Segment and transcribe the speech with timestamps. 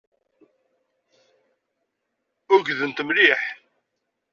[2.53, 3.41] Ugdent mliḥ.